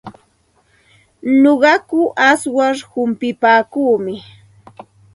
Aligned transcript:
Nuqaku 1.41 2.01
awsar 2.29 2.75
humpipaakuumi. 2.91 4.13